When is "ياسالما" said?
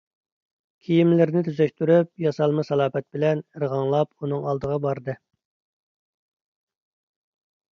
2.25-2.65